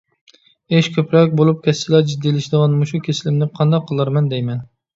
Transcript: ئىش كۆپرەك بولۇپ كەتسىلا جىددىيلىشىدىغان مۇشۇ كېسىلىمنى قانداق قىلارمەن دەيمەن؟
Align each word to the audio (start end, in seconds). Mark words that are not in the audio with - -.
ئىش 0.77 0.87
كۆپرەك 0.95 1.35
بولۇپ 1.41 1.59
كەتسىلا 1.67 2.01
جىددىيلىشىدىغان 2.09 2.81
مۇشۇ 2.81 3.05
كېسىلىمنى 3.11 3.51
قانداق 3.61 3.89
قىلارمەن 3.93 4.35
دەيمەن؟ 4.37 4.69